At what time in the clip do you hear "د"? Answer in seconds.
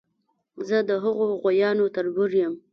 0.89-0.91